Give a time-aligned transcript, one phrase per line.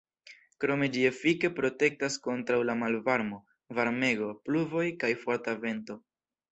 [0.63, 3.41] Krome ĝi efike protektas kontraŭ la malvarmo,
[3.81, 6.05] varmego, pluvoj kaj forta vento.